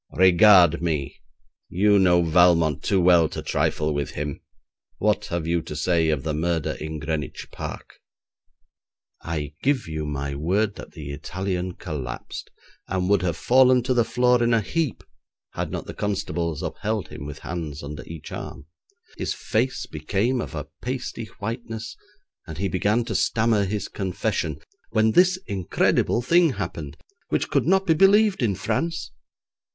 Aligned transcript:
Regard 0.13 0.81
me! 0.81 1.21
You 1.69 1.99
know 1.99 2.23
Valmont 2.23 2.81
too 2.81 2.99
well 2.99 3.29
to 3.29 3.43
trifle 3.43 3.93
with 3.93 4.09
him! 4.13 4.41
What 4.97 5.25
have 5.25 5.45
you 5.45 5.61
to 5.61 5.75
say 5.75 6.09
of 6.09 6.23
the 6.23 6.33
murder 6.33 6.71
in 6.79 6.97
Greenwich 6.97 7.49
Park?' 7.51 7.99
I 9.21 9.53
give 9.61 9.87
you 9.87 10.07
my 10.07 10.33
word 10.33 10.73
that 10.77 10.93
the 10.93 11.11
Italian 11.11 11.73
collapsed, 11.73 12.49
and 12.87 13.09
would 13.09 13.21
have 13.21 13.37
fallen 13.37 13.83
to 13.83 13.93
the 13.93 14.03
floor 14.03 14.41
in 14.41 14.55
a 14.55 14.61
heap 14.61 15.03
had 15.51 15.69
not 15.69 15.85
the 15.85 15.93
constables 15.93 16.63
upheld 16.63 17.09
him 17.09 17.27
with 17.27 17.37
hands 17.37 17.83
under 17.83 18.03
each 18.07 18.31
arm. 18.31 18.65
His 19.17 19.35
face 19.35 19.85
became 19.85 20.41
of 20.41 20.55
a 20.55 20.65
pasty 20.81 21.25
whiteness, 21.37 21.95
and 22.47 22.57
he 22.57 22.67
began 22.67 23.05
to 23.05 23.13
stammer 23.13 23.65
his 23.65 23.87
confession, 23.87 24.61
when 24.89 25.11
this 25.11 25.37
incredible 25.45 26.23
thing 26.23 26.53
happened, 26.53 26.97
which 27.29 27.51
could 27.51 27.67
not 27.67 27.85
be 27.85 27.93
believed 27.93 28.41
in 28.41 28.55
France. 28.55 29.11